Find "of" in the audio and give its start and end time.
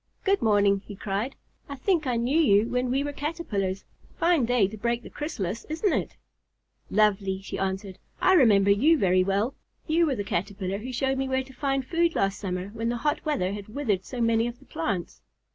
14.47-14.57